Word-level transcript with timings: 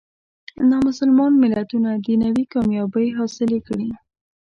نامسلمان 0.69 1.31
ملتونه 1.43 1.89
دنیوي 2.05 2.45
کامیابۍ 2.53 3.07
حاصلې 3.17 3.59
کړي. 3.67 3.89